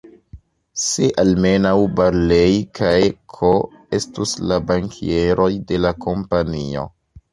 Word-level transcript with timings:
Se 0.83 1.09
almenaŭ 1.23 1.73
Barlei 1.99 2.57
kaj 2.81 2.95
K-o 3.35 3.51
estus 4.01 4.35
la 4.53 4.59
bankieroj 4.73 5.51
de 5.73 5.81
la 5.87 5.93
Kompanio! 6.07 6.89